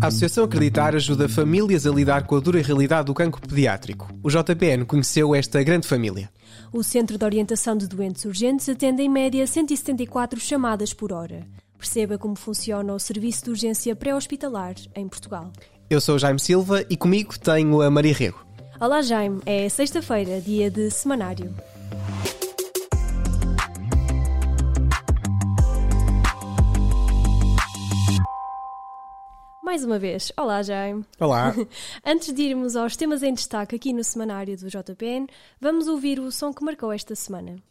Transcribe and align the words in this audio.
A 0.00 0.06
Associação 0.06 0.44
Acreditar 0.44 0.94
ajuda 0.94 1.28
famílias 1.28 1.84
a 1.84 1.90
lidar 1.90 2.24
com 2.24 2.36
a 2.36 2.40
dura 2.40 2.62
realidade 2.62 3.06
do 3.06 3.14
cancro 3.14 3.40
pediátrico. 3.40 4.08
O 4.22 4.30
JPN 4.30 4.84
conheceu 4.84 5.34
esta 5.34 5.60
grande 5.62 5.88
família. 5.88 6.30
O 6.72 6.84
Centro 6.84 7.18
de 7.18 7.24
Orientação 7.24 7.76
de 7.76 7.88
Doentes 7.88 8.24
Urgentes 8.24 8.68
atende 8.68 9.02
em 9.02 9.08
média 9.08 9.44
174 9.44 10.38
chamadas 10.38 10.94
por 10.94 11.12
hora. 11.12 11.44
Perceba 11.76 12.16
como 12.16 12.36
funciona 12.36 12.94
o 12.94 12.98
serviço 12.98 13.44
de 13.44 13.50
urgência 13.50 13.96
pré-hospitalar 13.96 14.74
em 14.94 15.08
Portugal. 15.08 15.52
Eu 15.90 16.00
sou 16.00 16.14
o 16.14 16.18
Jaime 16.18 16.38
Silva 16.38 16.84
e 16.88 16.96
comigo 16.96 17.36
tenho 17.36 17.82
a 17.82 17.90
Maria 17.90 18.14
Rego. 18.14 18.46
Olá, 18.80 19.02
Jaime. 19.02 19.40
É 19.44 19.68
sexta-feira, 19.68 20.40
dia 20.40 20.70
de 20.70 20.90
semanário. 20.90 21.52
Mais 29.68 29.84
uma 29.84 29.98
vez, 29.98 30.32
olá 30.34 30.62
Jaime. 30.62 31.04
Olá. 31.20 31.54
Antes 32.02 32.32
de 32.32 32.40
irmos 32.40 32.74
aos 32.74 32.96
temas 32.96 33.22
em 33.22 33.34
destaque 33.34 33.76
aqui 33.76 33.92
no 33.92 34.02
semanário 34.02 34.56
do 34.56 34.66
JPN, 34.66 35.26
vamos 35.60 35.88
ouvir 35.88 36.18
o 36.18 36.32
som 36.32 36.54
que 36.54 36.64
marcou 36.64 36.90
esta 36.90 37.14
semana. 37.14 37.62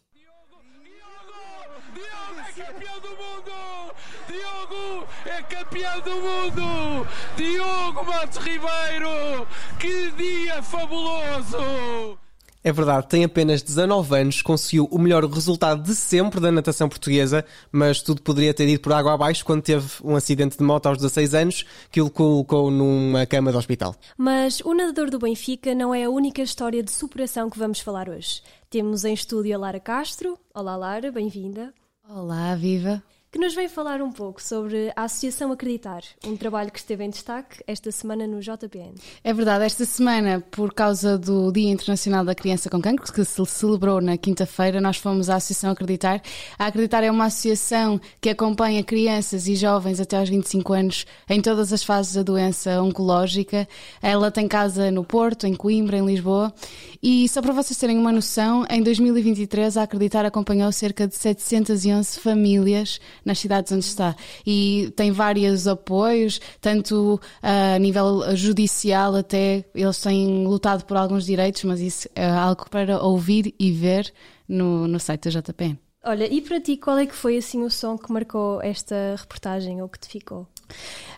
Diogo 1.92 2.38
é 2.46 2.62
campeão 2.62 3.00
do 3.00 3.08
mundo! 3.08 3.94
Diogo 4.28 5.08
é 5.26 5.42
campeão 5.42 6.00
do 6.02 6.10
mundo! 6.20 7.08
Diogo 7.36 8.04
Matos 8.04 8.38
Ribeiro! 8.44 9.48
Que 9.80 10.12
dia 10.12 10.62
fabuloso! 10.62 12.27
É 12.62 12.72
verdade, 12.72 13.06
tem 13.08 13.24
apenas 13.24 13.62
19 13.62 14.16
anos, 14.16 14.42
conseguiu 14.42 14.88
o 14.90 14.98
melhor 14.98 15.24
resultado 15.24 15.82
de 15.82 15.94
sempre 15.94 16.40
da 16.40 16.50
natação 16.50 16.88
portuguesa, 16.88 17.44
mas 17.70 18.02
tudo 18.02 18.20
poderia 18.20 18.52
ter 18.52 18.68
ido 18.68 18.80
por 18.80 18.92
água 18.92 19.14
abaixo 19.14 19.44
quando 19.44 19.62
teve 19.62 19.86
um 20.02 20.16
acidente 20.16 20.58
de 20.58 20.64
moto 20.64 20.86
aos 20.86 20.98
16 20.98 21.34
anos 21.34 21.64
que 21.90 22.00
o 22.00 22.10
colocou 22.10 22.70
numa 22.70 23.24
cama 23.26 23.52
de 23.52 23.56
hospital. 23.56 23.94
Mas 24.16 24.60
o 24.60 24.74
nadador 24.74 25.08
do 25.08 25.20
Benfica 25.20 25.74
não 25.74 25.94
é 25.94 26.04
a 26.04 26.10
única 26.10 26.42
história 26.42 26.82
de 26.82 26.90
superação 26.90 27.48
que 27.48 27.58
vamos 27.58 27.80
falar 27.80 28.08
hoje. 28.08 28.42
Temos 28.68 29.04
em 29.04 29.14
estúdio 29.14 29.54
a 29.54 29.58
Lara 29.58 29.80
Castro. 29.80 30.36
Olá 30.52 30.76
Lara, 30.76 31.12
bem-vinda. 31.12 31.72
Olá, 32.08 32.54
viva! 32.56 33.02
Que 33.38 33.44
nos 33.44 33.54
vem 33.54 33.68
falar 33.68 34.02
um 34.02 34.10
pouco 34.10 34.42
sobre 34.42 34.92
a 34.96 35.04
Associação 35.04 35.52
Acreditar, 35.52 36.02
um 36.26 36.36
trabalho 36.36 36.72
que 36.72 36.78
esteve 36.80 37.04
em 37.04 37.08
destaque 37.08 37.62
esta 37.68 37.92
semana 37.92 38.26
no 38.26 38.40
JPN. 38.40 38.94
É 39.22 39.32
verdade, 39.32 39.64
esta 39.64 39.84
semana, 39.84 40.44
por 40.50 40.74
causa 40.74 41.16
do 41.16 41.52
Dia 41.52 41.70
Internacional 41.70 42.24
da 42.24 42.34
Criança 42.34 42.68
com 42.68 42.82
Cancro, 42.82 43.12
que 43.12 43.24
se 43.24 43.46
celebrou 43.46 44.00
na 44.00 44.16
quinta-feira, 44.16 44.80
nós 44.80 44.96
fomos 44.96 45.30
à 45.30 45.36
Associação 45.36 45.70
Acreditar. 45.70 46.20
A 46.58 46.66
Acreditar 46.66 47.04
é 47.04 47.12
uma 47.12 47.26
associação 47.26 48.00
que 48.20 48.28
acompanha 48.28 48.82
crianças 48.82 49.46
e 49.46 49.54
jovens 49.54 50.00
até 50.00 50.16
aos 50.16 50.28
25 50.28 50.72
anos 50.72 51.06
em 51.30 51.40
todas 51.40 51.72
as 51.72 51.84
fases 51.84 52.14
da 52.14 52.24
doença 52.24 52.82
oncológica. 52.82 53.68
Ela 54.02 54.32
tem 54.32 54.48
casa 54.48 54.90
no 54.90 55.04
Porto, 55.04 55.46
em 55.46 55.54
Coimbra, 55.54 55.98
em 55.98 56.04
Lisboa. 56.04 56.52
E 57.00 57.28
só 57.28 57.40
para 57.40 57.52
vocês 57.52 57.78
terem 57.78 57.98
uma 57.98 58.10
noção, 58.10 58.66
em 58.68 58.82
2023 58.82 59.76
a 59.76 59.84
Acreditar 59.84 60.26
acompanhou 60.26 60.72
cerca 60.72 61.06
de 61.06 61.14
711 61.14 62.18
famílias 62.18 62.98
nas 63.28 63.38
cidades 63.38 63.70
onde 63.70 63.84
está. 63.84 64.16
E 64.44 64.92
tem 64.96 65.12
vários 65.12 65.68
apoios, 65.68 66.40
tanto 66.60 67.20
ah, 67.42 67.74
a 67.74 67.78
nível 67.78 68.34
judicial 68.34 69.14
até 69.14 69.64
eles 69.74 70.00
têm 70.00 70.46
lutado 70.46 70.84
por 70.84 70.96
alguns 70.96 71.26
direitos, 71.26 71.62
mas 71.64 71.80
isso 71.80 72.08
é 72.14 72.26
algo 72.26 72.68
para 72.70 73.00
ouvir 73.02 73.54
e 73.58 73.70
ver 73.70 74.12
no, 74.48 74.88
no 74.88 74.98
site 74.98 75.28
da 75.30 75.40
JPN. 75.40 75.78
Olha, 76.04 76.32
e 76.32 76.40
para 76.40 76.60
ti, 76.60 76.76
qual 76.76 76.96
é 76.96 77.06
que 77.06 77.14
foi 77.14 77.36
assim 77.36 77.62
o 77.62 77.70
som 77.70 77.98
que 77.98 78.10
marcou 78.10 78.62
esta 78.62 79.14
reportagem 79.16 79.82
ou 79.82 79.88
que 79.88 79.98
te 79.98 80.08
ficou? 80.08 80.46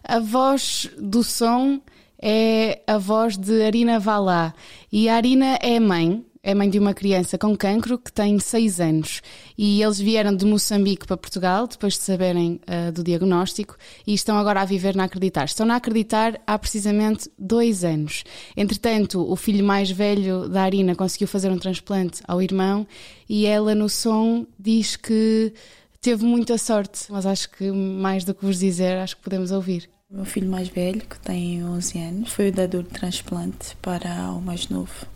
A 0.03 0.19
voz 0.19 0.91
do 0.99 1.23
som 1.23 1.81
é 2.21 2.83
a 2.87 2.99
voz 2.99 3.37
de 3.37 3.63
Arina 3.63 4.01
Valá. 4.01 4.53
E 4.91 5.09
a 5.09 5.15
Arina 5.15 5.59
é 5.63 5.79
mãe, 5.79 6.25
é 6.43 6.55
mãe 6.55 6.71
de 6.71 6.79
uma 6.79 6.95
criança 6.95 7.37
com 7.37 7.57
cancro 7.57 7.99
que 7.99 8.13
tem 8.13 8.39
6 8.39 8.81
anos. 8.81 9.23
E 9.57 9.83
eles 9.83 10.01
vieram 10.01 10.35
de 10.35 10.47
Moçambique 10.47 11.07
para 11.07 11.17
Portugal, 11.17 11.67
depois 11.67 11.95
de 11.95 12.01
saberem 12.01 12.61
uh, 12.67 12.93
do 12.93 13.05
diagnóstico, 13.05 13.77
e 14.07 14.15
estão 14.15 14.39
agora 14.39 14.63
a 14.63 14.65
viver 14.65 14.95
na 14.95 15.05
Acreditar. 15.05 15.45
Estão 15.45 15.67
na 15.67 15.77
Acreditar 15.77 16.41
há 16.47 16.59
precisamente 16.59 17.31
dois 17.39 17.85
anos. 17.85 18.25
Entretanto, 18.57 19.21
o 19.31 19.37
filho 19.37 19.65
mais 19.65 19.91
velho 19.91 20.49
da 20.49 20.63
Arina 20.63 20.95
conseguiu 20.95 21.29
fazer 21.29 21.51
um 21.51 21.59
transplante 21.59 22.23
ao 22.27 22.41
irmão, 22.41 22.87
e 23.29 23.45
ela 23.47 23.75
no 23.75 23.89
som 23.89 24.47
diz 24.59 24.97
que 24.97 25.53
teve 26.01 26.25
muita 26.25 26.57
sorte, 26.57 27.05
mas 27.11 27.27
acho 27.27 27.51
que 27.51 27.71
mais 27.71 28.25
do 28.25 28.35
que 28.35 28.45
vos 28.45 28.59
dizer, 28.59 28.97
acho 28.97 29.17
que 29.17 29.23
podemos 29.23 29.51
ouvir. 29.51 29.91
Meu 30.11 30.25
filho 30.25 30.51
mais 30.51 30.69
velho, 30.69 31.03
que 31.03 31.21
tem 31.21 31.63
11 31.63 31.99
anos, 31.99 32.33
foi 32.33 32.49
o 32.49 32.53
dador 32.53 32.83
de 32.83 32.89
transplante 32.89 33.77
para 33.81 34.33
o 34.33 34.41
mais 34.41 34.69
novo. 34.69 35.07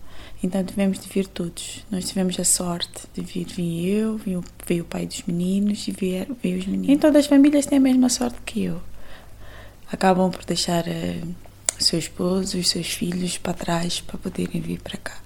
Então 0.45 0.63
tivemos 0.63 0.99
de 0.99 1.09
vir 1.09 1.27
todos. 1.27 1.87
Nós 1.91 2.07
tivemos 2.07 2.39
a 2.39 2.45
sorte 2.45 3.07
de 3.15 3.23
vir, 3.23 3.47
vim 3.47 3.87
eu, 3.87 4.19
veio, 4.19 4.45
veio 4.67 4.85
o 4.85 4.87
pai 4.87 5.07
dos 5.07 5.23
meninos 5.23 5.89
e 5.89 5.91
veio, 5.91 6.37
veio 6.43 6.59
os 6.59 6.67
meninos. 6.67 7.01
Todas 7.01 7.21
as 7.21 7.27
famílias 7.27 7.65
têm 7.65 7.79
a 7.79 7.81
mesma 7.81 8.11
sorte 8.11 8.37
que 8.45 8.65
eu. 8.65 8.79
Acabam 9.91 10.31
por 10.31 10.45
deixar 10.45 10.85
uh, 10.87 11.35
o 11.81 11.83
seu 11.83 11.99
esposo, 11.99 12.59
os 12.59 12.69
seus 12.69 12.89
filhos 12.89 13.39
para 13.39 13.55
trás 13.55 14.03
para 14.03 14.19
poderem 14.19 14.61
vir 14.61 14.83
para 14.83 14.99
cá. 14.99 15.17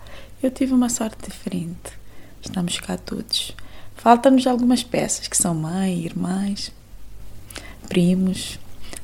Eu 0.41 0.53
tive 0.53 0.73
uma 0.73 0.89
sorte 0.89 1.29
diferente. 1.29 1.99
Estamos 2.41 2.79
cá 2.79 2.97
todos. 2.97 3.57
Faltam-nos 3.97 4.47
algumas 4.47 4.85
peças, 4.85 5.27
que 5.27 5.37
são 5.37 5.53
mãe, 5.53 5.99
irmãs, 5.99 6.71
primos, 7.89 8.57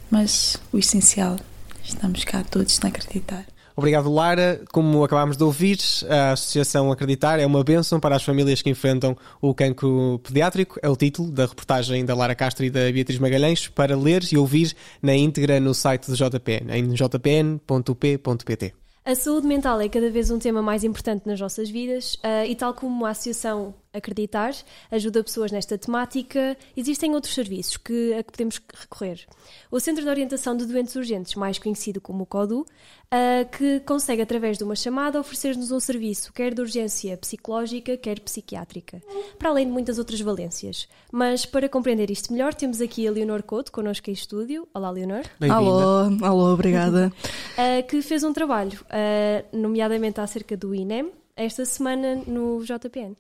mas 0.09 0.59
o 0.71 0.79
essencial, 0.79 1.41
estamos 1.83 2.23
cá 2.23 2.45
todos 2.45 2.79
na 2.79 2.89
acreditar. 2.89 3.45
Obrigado, 3.77 4.13
Lara. 4.13 4.61
Como 4.73 5.03
acabámos 5.03 5.37
de 5.37 5.43
ouvir, 5.43 5.79
a 6.09 6.33
Associação 6.33 6.93
Acreditar 6.93 7.41
é 7.41 7.47
uma 7.47 7.65
bênção 7.65 7.99
para 7.99 8.15
as 8.15 8.23
famílias 8.23 8.63
que 8.63 8.71
enfrentam 8.71 9.17
o 9.41 9.53
cancro 9.53 10.21
pediátrico. 10.23 10.79
É 10.81 10.89
o 10.89 10.97
título 10.97 11.31
da 11.31 11.47
reportagem 11.47 12.05
da 12.05 12.15
Lara 12.15 12.35
Castro 12.35 12.65
e 12.65 12.71
da 12.71 12.91
Beatriz 12.93 13.19
Magalhães 13.19 13.67
para 13.67 13.97
ler 13.97 14.23
e 14.31 14.39
ouvir 14.39 14.75
na 15.03 15.15
íntegra 15.15 15.59
no 15.59 15.75
site 15.75 16.09
do 16.09 16.17
JPN, 16.17 16.73
em 16.73 16.95
jpn.up.pt. 16.95 18.75
A 19.05 19.15
saúde 19.15 19.47
mental 19.47 19.81
é 19.81 19.89
cada 19.89 20.09
vez 20.09 20.31
um 20.31 20.39
tema 20.39 20.63
mais 20.63 20.83
importante 20.83 21.27
nas 21.27 21.39
nossas 21.39 21.69
vidas 21.69 22.15
uh, 22.15 22.47
e, 22.47 22.55
tal 22.55 22.73
como 22.73 23.05
a 23.05 23.11
Associação 23.11 23.75
Acreditar 23.95 24.53
ajuda 24.91 25.23
pessoas 25.23 25.53
nesta 25.53 25.79
temática, 25.79 26.57
existem 26.77 27.15
outros 27.15 27.33
serviços 27.33 27.77
que, 27.77 28.13
a 28.15 28.23
que 28.23 28.33
podemos 28.33 28.61
recorrer. 28.75 29.25
O 29.71 29.79
Centro 29.79 30.03
de 30.03 30.09
Orientação 30.09 30.57
de 30.57 30.67
Doentes 30.67 30.95
Urgentes, 30.97 31.35
mais 31.37 31.59
conhecido 31.59 32.01
como 32.01 32.25
o 32.25 32.27
CODU, 32.27 32.61
uh, 32.61 33.49
que 33.57 33.81
consegue, 33.81 34.23
através 34.23 34.59
de 34.59 34.65
uma 34.65 34.75
chamada, 34.75 35.21
oferecer-nos 35.21 35.71
um 35.71 35.81
serviço, 35.81 36.33
quer 36.33 36.53
de 36.53 36.61
urgência 36.61 37.17
psicológica, 37.17 37.97
quer 37.97 38.21
psiquiátrica, 38.21 39.03
para 39.39 39.51
além 39.51 39.67
de 39.67 39.73
muitas 39.73 39.99
outras 39.99 40.21
valências. 40.21 40.89
Mas, 41.13 41.47
para 41.47 41.69
compreender 41.69 42.11
isto 42.11 42.33
melhor, 42.33 42.55
temos 42.55 42.81
aqui 42.81 43.07
a 43.07 43.11
Leonor 43.11 43.43
Couto, 43.43 43.71
connosco 43.71 44.11
em 44.11 44.13
estúdio. 44.13 44.67
Olá, 44.75 44.91
Leonor. 44.91 45.25
Alô, 45.51 46.25
alô, 46.25 46.53
obrigada. 46.53 47.13
Uh, 47.53 47.83
que 47.89 48.03
fez 48.03 48.25
um 48.25 48.33
trabalho, 48.33 48.81
uh, 48.83 49.57
nomeadamente 49.57 50.21
acerca 50.21 50.57
do 50.57 50.75
INEM, 50.75 51.13
esta 51.37 51.65
semana 51.65 52.17
no 52.27 52.63
JPN. 52.65 53.17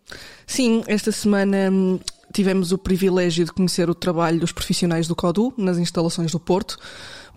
Sim, 0.47 0.85
esta 0.87 1.11
semana 1.11 1.71
hum, 1.71 1.99
tivemos 2.33 2.73
o 2.73 2.79
privilégio 2.79 3.45
de 3.45 3.53
conhecer 3.53 3.91
o 3.91 3.95
trabalho 3.95 4.41
dos 4.41 4.53
profissionais 4.53 5.09
do 5.09 5.17
CODU 5.17 5.53
nas 5.57 5.79
instalações 5.79 6.33
do 6.33 6.41
Porto. 6.41 6.79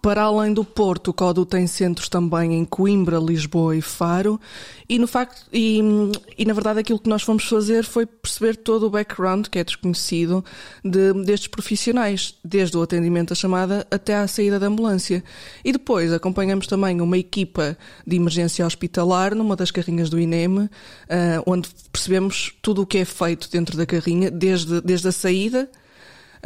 Para 0.08 0.22
além 0.22 0.54
do 0.54 0.64
Porto, 0.64 1.10
o 1.10 1.14
CODU 1.14 1.46
tem 1.46 1.68
centros 1.68 2.08
também 2.08 2.54
em 2.54 2.64
Coimbra, 2.64 3.18
Lisboa 3.18 3.76
e 3.76 3.82
Faro. 3.82 4.40
E, 4.88 4.98
no 4.98 5.06
facto, 5.06 5.46
e, 5.52 5.82
e 6.38 6.46
na 6.46 6.54
verdade 6.54 6.80
aquilo 6.80 6.98
que 6.98 7.10
nós 7.10 7.24
fomos 7.24 7.44
fazer 7.44 7.84
foi 7.84 8.06
perceber 8.06 8.56
todo 8.56 8.88
o 8.88 8.90
background, 8.90 9.48
que 9.48 9.60
é 9.60 9.66
desconhecido, 9.66 10.46
de, 10.82 11.12
destes 11.26 11.50
profissionais, 11.50 12.36
desde 12.42 12.78
o 12.78 12.82
atendimento 12.82 13.34
à 13.34 13.36
chamada 13.36 13.86
até 13.92 14.16
à 14.16 14.26
saída 14.30 14.58
da 14.58 14.68
ambulância. 14.68 15.22
E 15.62 15.74
depois 15.74 16.14
acompanhamos 16.14 16.68
também 16.68 17.02
uma 17.02 17.18
equipa 17.18 17.78
de 18.06 18.16
emergência 18.16 18.66
hospitalar 18.66 19.36
numa 19.36 19.58
das 19.58 19.72
carrinhas 19.72 20.10
do 20.10 20.18
INEM, 20.18 20.58
uh, 20.60 20.70
onde 21.46 21.68
percebemos 21.92 22.54
tudo 22.62 22.84
o 22.84 22.86
que 22.86 23.00
é 23.00 23.04
feito 23.04 23.52
dentro 23.52 23.76
da 23.76 23.86
carrinha, 23.86 24.32
desde, 24.32 24.80
desde 24.80 25.10
a 25.10 25.12
saída 25.12 25.70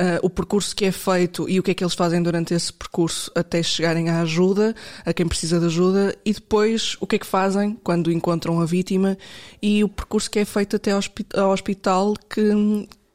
Uh, 0.01 0.17
o 0.23 0.31
percurso 0.31 0.75
que 0.75 0.85
é 0.85 0.91
feito 0.91 1.47
e 1.47 1.59
o 1.59 1.63
que 1.63 1.69
é 1.69 1.73
que 1.75 1.83
eles 1.83 1.93
fazem 1.93 2.23
durante 2.23 2.55
esse 2.55 2.73
percurso 2.73 3.31
até 3.35 3.61
chegarem 3.61 4.09
à 4.09 4.21
ajuda, 4.21 4.73
a 5.05 5.13
quem 5.13 5.27
precisa 5.27 5.59
de 5.59 5.67
ajuda, 5.67 6.17
e 6.25 6.33
depois 6.33 6.97
o 6.99 7.05
que 7.05 7.17
é 7.17 7.19
que 7.19 7.25
fazem 7.25 7.77
quando 7.83 8.11
encontram 8.11 8.59
a 8.59 8.65
vítima 8.65 9.15
e 9.61 9.83
o 9.83 9.87
percurso 9.87 10.31
que 10.31 10.39
é 10.39 10.45
feito 10.45 10.75
até 10.75 10.89
ao 10.91 11.51
hospital, 11.51 12.15
que, 12.27 12.41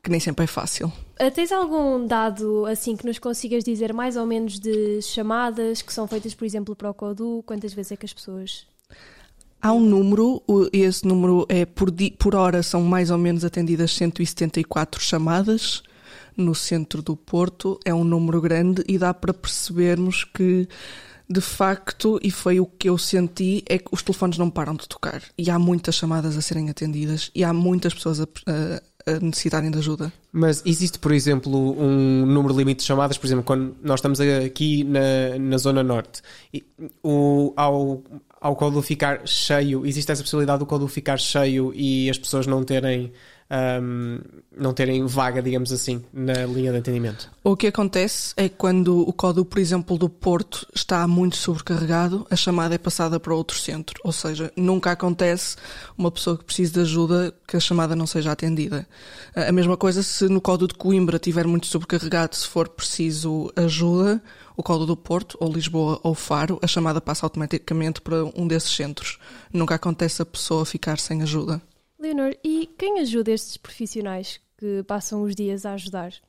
que 0.00 0.08
nem 0.08 0.20
sempre 0.20 0.44
é 0.44 0.46
fácil. 0.46 0.92
Uh, 1.20 1.28
tens 1.34 1.50
algum 1.50 2.06
dado 2.06 2.64
assim 2.66 2.94
que 2.94 3.04
nos 3.04 3.18
consigas 3.18 3.64
dizer 3.64 3.92
mais 3.92 4.16
ou 4.16 4.24
menos 4.24 4.60
de 4.60 5.02
chamadas 5.02 5.82
que 5.82 5.92
são 5.92 6.06
feitas, 6.06 6.36
por 6.36 6.44
exemplo, 6.44 6.76
para 6.76 6.88
o 6.88 6.94
CODU? 6.94 7.42
Quantas 7.44 7.74
vezes 7.74 7.90
é 7.90 7.96
que 7.96 8.06
as 8.06 8.12
pessoas 8.12 8.64
Há 9.60 9.72
um 9.72 9.80
número, 9.80 10.40
esse 10.72 11.04
número 11.04 11.44
é 11.48 11.64
por, 11.64 11.90
por 12.16 12.36
hora 12.36 12.62
são 12.62 12.82
mais 12.82 13.10
ou 13.10 13.18
menos 13.18 13.44
atendidas 13.44 13.90
174 13.96 15.00
chamadas 15.00 15.82
no 16.36 16.54
centro 16.54 17.02
do 17.02 17.16
Porto, 17.16 17.78
é 17.84 17.94
um 17.94 18.04
número 18.04 18.40
grande 18.40 18.84
e 18.86 18.98
dá 18.98 19.12
para 19.14 19.32
percebermos 19.32 20.24
que 20.24 20.68
De 21.28 21.40
facto, 21.40 22.20
e 22.22 22.30
foi 22.30 22.60
o 22.60 22.66
que 22.66 22.88
eu 22.88 22.96
senti, 22.96 23.64
é 23.68 23.78
que 23.78 23.88
os 23.90 24.00
telefones 24.00 24.38
não 24.38 24.48
param 24.48 24.76
de 24.76 24.86
tocar. 24.86 25.20
E 25.36 25.50
há 25.50 25.58
muitas 25.58 25.96
chamadas 25.96 26.36
a 26.36 26.40
serem 26.40 26.70
atendidas 26.70 27.32
e 27.34 27.42
há 27.42 27.52
muitas 27.52 27.92
pessoas 27.92 28.20
a, 28.20 28.28
a, 28.46 29.12
a 29.12 29.18
necessitarem 29.18 29.72
de 29.72 29.78
ajuda. 29.78 30.12
Mas 30.30 30.62
existe, 30.64 31.00
por 31.00 31.10
exemplo, 31.10 31.76
um 31.80 32.24
número 32.26 32.56
limite 32.56 32.82
de 32.82 32.84
chamadas, 32.84 33.18
por 33.18 33.26
exemplo, 33.26 33.42
quando 33.42 33.74
nós 33.82 33.98
estamos 33.98 34.20
aqui 34.20 34.84
na, 34.84 35.36
na 35.40 35.58
Zona 35.58 35.82
Norte, 35.82 36.22
e 36.54 36.64
o, 37.02 37.52
ao, 37.56 38.04
ao 38.40 38.54
código 38.54 38.80
ficar 38.80 39.26
cheio, 39.26 39.84
existe 39.84 40.12
essa 40.12 40.22
possibilidade 40.22 40.60
do 40.60 40.66
código 40.66 40.86
ficar 40.86 41.18
cheio 41.18 41.72
e 41.74 42.08
as 42.08 42.18
pessoas 42.18 42.46
não 42.46 42.62
terem 42.62 43.12
um, 43.50 44.18
não 44.56 44.72
terem 44.72 45.06
vaga, 45.06 45.40
digamos 45.40 45.72
assim, 45.72 46.04
na 46.12 46.44
linha 46.46 46.72
de 46.72 46.78
atendimento. 46.78 47.30
O 47.44 47.56
que 47.56 47.66
acontece 47.66 48.32
é 48.36 48.48
que 48.48 48.56
quando 48.56 49.08
o 49.08 49.12
código, 49.12 49.44
por 49.44 49.58
exemplo, 49.58 49.96
do 49.96 50.08
Porto 50.08 50.66
está 50.74 51.06
muito 51.06 51.36
sobrecarregado, 51.36 52.26
a 52.30 52.36
chamada 52.36 52.74
é 52.74 52.78
passada 52.78 53.20
para 53.20 53.34
outro 53.34 53.56
centro. 53.56 54.00
Ou 54.04 54.12
seja, 54.12 54.52
nunca 54.56 54.90
acontece 54.90 55.56
uma 55.96 56.10
pessoa 56.10 56.36
que 56.36 56.44
precise 56.44 56.72
de 56.72 56.80
ajuda 56.80 57.34
que 57.46 57.56
a 57.56 57.60
chamada 57.60 57.94
não 57.94 58.06
seja 58.06 58.32
atendida. 58.32 58.86
A 59.34 59.52
mesma 59.52 59.76
coisa 59.76 60.02
se 60.02 60.28
no 60.28 60.40
código 60.40 60.68
de 60.68 60.74
Coimbra 60.74 61.16
estiver 61.16 61.46
muito 61.46 61.66
sobrecarregado, 61.66 62.34
se 62.34 62.48
for 62.48 62.68
preciso 62.68 63.52
ajuda, 63.54 64.20
o 64.56 64.62
código 64.62 64.86
do 64.86 64.96
Porto, 64.96 65.36
ou 65.38 65.52
Lisboa, 65.52 66.00
ou 66.02 66.14
Faro, 66.14 66.58
a 66.62 66.66
chamada 66.66 67.00
passa 67.00 67.26
automaticamente 67.26 68.00
para 68.00 68.24
um 68.34 68.48
desses 68.48 68.74
centros. 68.74 69.18
Nunca 69.52 69.74
acontece 69.74 70.22
a 70.22 70.26
pessoa 70.26 70.64
ficar 70.64 70.98
sem 70.98 71.22
ajuda. 71.22 71.60
Leonor, 72.06 72.36
e 72.44 72.68
quem 72.78 73.00
ajuda 73.00 73.32
estes 73.32 73.56
profissionais 73.56 74.40
que 74.56 74.82
passam 74.84 75.22
os 75.22 75.34
dias 75.34 75.66
a 75.66 75.74
ajudar? 75.74 76.12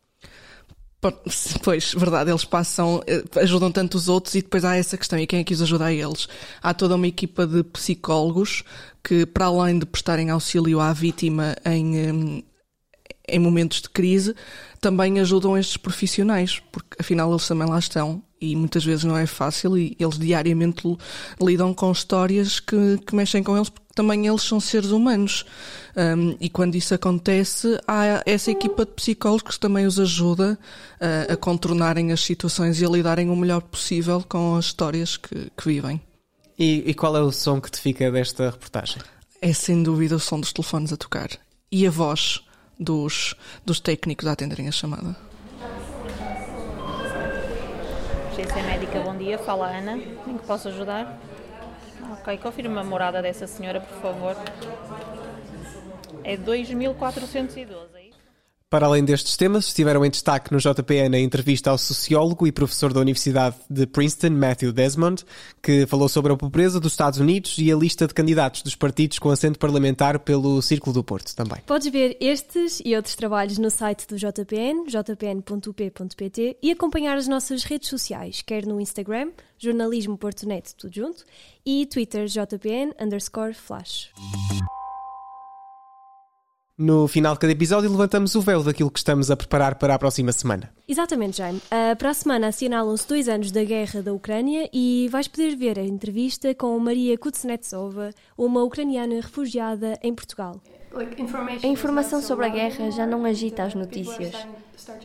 Pois, 1.63 1.93
verdade, 1.93 2.31
eles 2.31 2.43
passam, 2.43 3.01
eh, 3.07 3.23
ajudam 3.39 3.71
tanto 3.71 3.95
os 3.95 4.09
outros 4.09 4.35
e 4.35 4.41
depois 4.41 4.65
há 4.65 4.75
essa 4.75 4.97
questão, 4.97 5.17
e 5.17 5.27
quem 5.27 5.39
é 5.39 5.43
que 5.43 5.53
os 5.53 5.61
ajuda 5.61 5.85
a 5.85 5.93
eles? 5.93 6.27
Há 6.61 6.73
toda 6.73 6.95
uma 6.95 7.07
equipa 7.07 7.45
de 7.45 7.63
psicólogos 7.63 8.63
que, 9.03 9.25
para 9.25 9.45
além 9.45 9.79
de 9.79 9.85
prestarem 9.85 10.31
auxílio 10.31 10.79
à 10.79 10.91
vítima 10.91 11.55
em, 11.65 12.43
em 13.27 13.39
momentos 13.39 13.81
de 13.81 13.89
crise, 13.89 14.35
também 14.81 15.19
ajudam 15.19 15.57
estes 15.57 15.77
profissionais, 15.77 16.59
porque 16.71 16.97
afinal 16.99 17.29
eles 17.31 17.47
também 17.47 17.69
lá 17.69 17.79
estão 17.79 18.23
e 18.39 18.55
muitas 18.55 18.83
vezes 18.83 19.03
não 19.03 19.17
é 19.17 19.25
fácil 19.25 19.77
e 19.77 19.95
eles 19.99 20.17
diariamente 20.17 20.83
lidam 21.41 21.73
com 21.73 21.91
histórias 21.91 22.59
que, 22.59 22.97
que 23.05 23.15
mexem 23.15 23.43
com 23.43 23.55
eles 23.55 23.69
porque 23.69 23.87
também 23.95 24.27
eles 24.27 24.43
são 24.43 24.59
seres 24.59 24.91
humanos 24.91 25.45
um, 25.95 26.35
e 26.39 26.49
quando 26.49 26.75
isso 26.75 26.93
acontece 26.93 27.79
há 27.87 28.21
essa 28.25 28.51
equipa 28.51 28.85
de 28.85 28.91
psicólogos 28.91 29.55
que 29.55 29.59
também 29.59 29.85
os 29.85 29.99
ajuda 29.99 30.57
uh, 31.01 31.33
a 31.33 31.35
contornarem 31.35 32.11
as 32.11 32.21
situações 32.21 32.79
e 32.79 32.85
a 32.85 32.89
lidarem 32.89 33.29
o 33.29 33.35
melhor 33.35 33.61
possível 33.61 34.23
com 34.27 34.55
as 34.55 34.65
histórias 34.65 35.17
que, 35.17 35.51
que 35.57 35.67
vivem. 35.67 35.99
E, 36.59 36.83
e 36.85 36.93
qual 36.93 37.15
é 37.17 37.21
o 37.21 37.31
som 37.31 37.59
que 37.59 37.71
te 37.71 37.79
fica 37.79 38.11
desta 38.11 38.51
reportagem? 38.51 39.01
É 39.41 39.53
sem 39.53 39.83
dúvida 39.83 40.15
o 40.15 40.19
som 40.19 40.39
dos 40.39 40.53
telefones 40.53 40.91
a 40.93 40.97
tocar 40.97 41.29
e 41.71 41.85
a 41.85 41.91
voz 41.91 42.41
dos, 42.79 43.35
dos 43.65 43.79
técnicos 43.79 44.27
a 44.27 44.31
atenderem 44.31 44.67
a 44.67 44.71
chamada. 44.71 45.26
Agência 48.37 48.61
Médica, 48.61 48.99
bom 48.99 49.17
dia. 49.17 49.35
Fala 49.39 49.65
Ana. 49.65 49.97
Em 49.97 50.37
que 50.37 50.45
posso 50.45 50.67
ajudar? 50.67 51.19
Ok, 52.11 52.37
confirme 52.37 52.77
a 52.77 52.83
morada 52.83 53.19
dessa 53.19 53.47
senhora, 53.47 53.81
por 53.81 53.97
favor. 53.97 54.35
É 56.23 56.37
2412. 56.37 57.96
Para 58.69 58.85
além 58.85 59.05
destes 59.05 59.37
temas, 59.37 59.67
estiveram 59.67 60.03
em 60.03 60.09
destaque 60.09 60.51
no 60.51 60.59
JPN 60.59 61.15
a 61.15 61.21
entrevista 61.21 61.69
ao 61.69 61.77
sociólogo 61.77 62.45
e 62.45 62.51
professor 62.51 62.91
da 62.91 62.99
Universidade 62.99 63.55
de 63.69 63.87
Princeton, 63.87 64.31
Matthew 64.31 64.73
Desmond, 64.73 65.23
que 65.63 65.85
falou 65.85 66.09
sobre 66.09 66.33
a 66.33 66.35
pobreza 66.35 66.77
dos 66.77 66.91
Estados 66.91 67.17
Unidos 67.17 67.55
e 67.59 67.71
a 67.71 67.75
lista 67.77 68.05
de 68.05 68.13
candidatos 68.13 68.63
dos 68.63 68.75
partidos 68.75 69.19
com 69.19 69.29
assento 69.29 69.57
parlamentar 69.57 70.19
pelo 70.19 70.61
Círculo 70.61 70.93
do 70.93 71.01
Porto 71.01 71.33
também. 71.33 71.59
Podes 71.65 71.89
ver 71.89 72.17
estes 72.19 72.81
e 72.83 72.93
outros 72.93 73.15
trabalhos 73.15 73.57
no 73.57 73.69
site 73.69 74.05
do 74.05 74.17
JPN, 74.17 74.83
jpn.up.pt 74.89 76.57
e 76.61 76.69
acompanhar 76.69 77.17
as 77.17 77.25
nossas 77.29 77.63
redes 77.63 77.87
sociais, 77.87 78.41
quer 78.41 78.65
no 78.65 78.81
Instagram, 78.81 79.31
jornalismo 79.57 80.17
Portonet, 80.17 80.75
tudo 80.75 80.93
junto, 80.93 81.23
e 81.65 81.85
Twitter, 81.85 82.27
jpn 82.27 82.93
underscore 82.99 83.53
flash. 83.53 84.11
No 86.79 87.07
final 87.07 87.33
de 87.33 87.39
cada 87.39 87.53
episódio, 87.53 87.89
levantamos 87.89 88.35
o 88.35 88.41
véu 88.41 88.61
daquilo 88.61 88.91
que 88.91 88.99
estamos 88.99 89.31
a 89.31 89.35
preparar 89.35 89.79
para 89.79 89.95
a 89.95 89.97
próxima 89.97 90.31
semana. 90.31 90.71
Exatamente, 90.87 91.37
Jaime. 91.37 91.57
Uh, 91.57 91.95
para 91.97 92.11
a 92.11 92.13
semana 92.13 92.49
assinalam-se 92.49 93.07
dois 93.07 93.27
anos 93.27 93.51
da 93.51 93.63
guerra 93.63 94.03
da 94.03 94.13
Ucrânia 94.13 94.69
e 94.71 95.09
vais 95.11 95.27
poder 95.27 95.55
ver 95.55 95.79
a 95.79 95.81
entrevista 95.81 96.53
com 96.53 96.77
Maria 96.77 97.17
Kuznetsova, 97.17 98.11
uma 98.37 98.61
ucraniana 98.61 99.15
refugiada 99.15 99.97
em 100.03 100.13
Portugal. 100.13 100.61
A 101.63 101.67
informação 101.67 102.21
sobre 102.21 102.45
a 102.45 102.49
guerra 102.49 102.91
já 102.91 103.07
não 103.07 103.25
agita 103.25 103.63
as 103.63 103.73
notícias. 103.73 104.35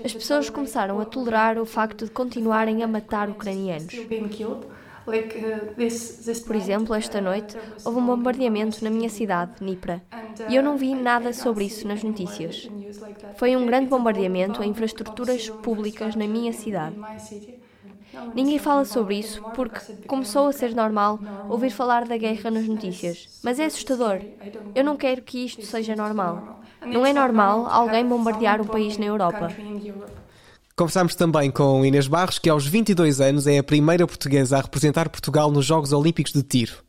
As 0.05 0.13
pessoas 0.13 0.51
começaram 0.51 1.01
a 1.01 1.07
tolerar 1.07 1.59
o 1.59 1.65
facto 1.65 2.05
de 2.05 2.11
continuarem 2.11 2.83
a 2.83 2.87
matar 2.87 3.31
ucranianos. 3.31 3.95
Uh, 5.07 6.43
Por 6.45 6.57
exemplo, 6.57 6.95
esta 6.95 7.21
noite 7.21 7.57
houve 7.85 7.99
um 7.99 8.07
bombardeamento 8.07 8.83
na 8.85 8.91
minha 8.91 9.09
cidade, 9.09 9.53
Nipra, 9.61 10.05
e 10.47 10.55
eu 10.57 10.63
não 10.63 10.77
vi 10.77 10.95
nada 10.95 11.33
sobre 11.33 11.65
isso 11.65 11.87
nas 11.87 12.03
notícias. 12.03 12.71
Foi 13.33 13.57
um 13.57 13.67
grande 13.67 13.89
bombardeamento 13.89 14.63
a 14.63 14.67
infraestruturas 14.67 15.51
públicas 15.51 16.15
na 16.17 16.27
minha 16.29 16.53
cidade. 16.53 16.97
Ninguém 18.35 18.59
fala 18.59 18.85
sobre 18.85 19.19
isso 19.19 19.43
porque 19.53 19.81
começou 20.07 20.47
a 20.49 20.53
ser 20.53 20.75
normal 20.75 21.23
ouvir 21.49 21.71
falar 21.71 22.07
da 22.07 22.17
guerra 22.17 22.51
nas 22.51 22.67
notícias. 22.69 23.29
Mas 23.43 23.59
é 23.59 23.65
assustador. 23.67 24.23
Eu 24.75 24.85
não 24.85 24.97
quero 24.97 25.23
que 25.23 25.45
isto 25.45 25.65
seja 25.65 25.95
normal. 25.97 26.45
Não 26.91 27.07
é 27.07 27.13
normal 27.13 27.67
alguém 27.67 28.07
bombardear 28.07 28.61
um 28.61 28.69
país 28.69 28.99
na 28.99 29.07
Europa. 29.07 29.57
Conversámos 30.75 31.15
também 31.15 31.51
com 31.51 31.85
Inês 31.85 32.07
Barros, 32.07 32.39
que 32.39 32.49
aos 32.49 32.67
22 32.67 33.21
anos 33.21 33.47
é 33.47 33.59
a 33.59 33.63
primeira 33.63 34.07
portuguesa 34.07 34.57
a 34.57 34.61
representar 34.63 35.11
Portugal 35.11 35.51
nos 35.51 35.67
Jogos 35.67 35.93
Olímpicos 35.93 36.33
de 36.33 36.43
Tiro. 36.43 36.83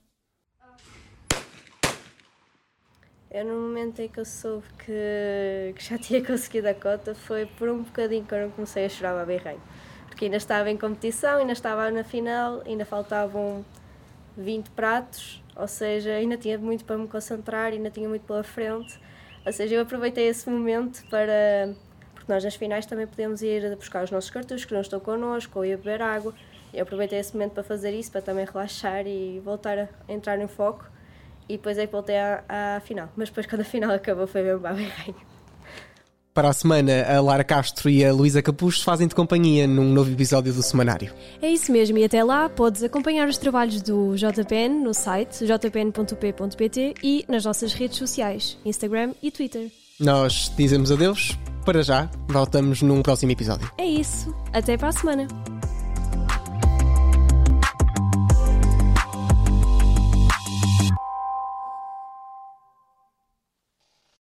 Eu, 3.30 3.44
no 3.46 3.54
momento 3.60 4.00
em 4.00 4.08
que 4.08 4.20
eu 4.20 4.26
soube 4.26 4.64
que, 4.86 5.74
que 5.76 5.84
já 5.84 5.98
tinha 5.98 6.24
conseguido 6.26 6.70
a 6.70 6.74
cota, 6.74 7.14
foi 7.14 7.46
por 7.46 7.68
um 7.68 7.84
bocadinho 7.84 8.24
que 8.24 8.34
eu 8.34 8.44
não 8.44 8.52
comecei 8.52 8.86
a 8.86 8.90
chorar 8.90 9.20
a 9.20 9.26
berreio. 9.26 9.60
Porque 10.08 10.26
ainda 10.26 10.38
estava 10.38 10.70
em 10.70 10.78
competição, 10.78 11.40
ainda 11.40 11.52
estava 11.52 11.92
na 11.92 12.06
final, 12.06 12.62
ainda 12.66 12.86
faltavam 12.86 13.66
20 14.38 14.70
pratos, 14.70 15.44
ou 15.58 15.68
seja, 15.68 16.12
ainda 16.12 16.38
tinha 16.38 16.58
muito 16.58 16.86
para 16.86 16.98
me 16.98 17.08
concentrar, 17.08 17.74
ainda 17.74 17.90
tinha 17.90 18.08
muito 18.08 18.26
pela 18.26 18.44
frente. 18.44 18.98
Ou 19.46 19.52
seja, 19.52 19.76
eu 19.76 19.82
aproveitei 19.82 20.28
esse 20.28 20.50
momento 20.50 21.04
para 21.10 21.76
porque 22.24 22.32
nós 22.32 22.44
nas 22.44 22.56
finais 22.56 22.86
também 22.86 23.06
podemos 23.06 23.42
ir 23.42 23.76
buscar 23.76 24.06
os 24.06 24.10
nossos 24.10 24.30
cartuchos 24.30 24.64
que 24.64 24.74
não 24.74 24.80
estão 24.80 24.98
connosco 24.98 25.60
ou 25.60 25.66
ir 25.66 25.76
beber 25.76 26.02
água. 26.02 26.34
Eu 26.74 26.84
aproveitei 26.84 27.20
esse 27.20 27.34
momento 27.34 27.52
para 27.52 27.64
fazer 27.64 27.92
isso, 27.92 28.12
para 28.12 28.22
também 28.22 28.46
relaxar 28.46 29.06
e 29.06 29.42
voltar 29.44 29.78
a 29.78 29.88
entrar 30.08 30.38
no 30.38 30.48
foco. 30.48 30.86
E 31.50 31.58
depois 31.58 31.78
é 31.78 31.86
que 31.86 31.92
voltei 31.92 32.18
à, 32.18 32.44
à 32.48 32.80
final. 32.80 33.10
Mas 33.18 33.28
depois, 33.28 33.46
quando 33.46 33.62
a 33.62 33.66
final 33.66 33.92
acabou, 33.94 34.26
foi 34.26 34.42
mesmo 34.42 34.62
bem 34.62 34.88
rainho. 34.88 35.34
Para 36.34 36.50
a 36.50 36.54
semana, 36.54 37.04
a 37.06 37.22
Lara 37.22 37.44
Castro 37.44 37.90
e 37.90 38.04
a 38.04 38.12
Luísa 38.12 38.42
Capucho 38.42 38.84
fazem-te 38.84 39.14
companhia 39.14 39.68
num 39.68 39.92
novo 39.92 40.10
episódio 40.10 40.54
do 40.54 40.64
Semanário. 40.64 41.14
É 41.42 41.50
isso 41.50 41.72
mesmo, 41.72 41.98
e 41.98 42.06
até 42.06 42.24
lá 42.24 42.50
podes 42.50 42.82
acompanhar 42.82 43.28
os 43.28 43.38
trabalhos 43.38 43.82
do 43.82 44.16
JPN 44.16 44.82
no 44.82 44.94
site 44.94 45.46
jpn.p.pt 45.46 46.96
e 47.04 47.24
nas 47.28 47.46
nossas 47.46 47.74
redes 47.74 47.98
sociais, 47.98 48.58
Instagram 48.66 49.14
e 49.22 49.30
Twitter. 49.30 49.70
Nós 50.00 50.52
dizemos 50.58 50.92
adeus, 50.92 51.38
para 51.64 51.82
já, 51.82 52.10
voltamos 52.28 52.82
num 52.82 53.02
próximo 53.02 53.32
episódio. 53.32 53.72
É 53.78 53.86
isso, 53.86 54.34
até 54.54 54.78
para 54.78 54.90
a 54.90 54.92
semana. 54.92 55.28